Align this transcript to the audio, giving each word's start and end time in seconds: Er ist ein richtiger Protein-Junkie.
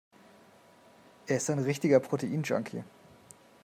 Er 1.27 1.37
ist 1.37 1.51
ein 1.51 1.59
richtiger 1.59 1.99
Protein-Junkie. 1.99 2.83